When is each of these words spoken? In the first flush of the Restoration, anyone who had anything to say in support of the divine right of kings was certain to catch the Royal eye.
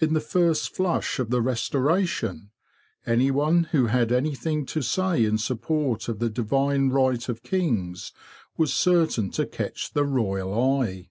In 0.00 0.12
the 0.12 0.20
first 0.20 0.76
flush 0.76 1.18
of 1.18 1.30
the 1.30 1.42
Restoration, 1.42 2.52
anyone 3.04 3.64
who 3.72 3.86
had 3.86 4.12
anything 4.12 4.64
to 4.66 4.80
say 4.80 5.24
in 5.24 5.38
support 5.38 6.06
of 6.08 6.20
the 6.20 6.30
divine 6.30 6.90
right 6.90 7.28
of 7.28 7.42
kings 7.42 8.12
was 8.56 8.72
certain 8.72 9.28
to 9.32 9.44
catch 9.44 9.92
the 9.92 10.04
Royal 10.04 10.54
eye. 10.84 11.08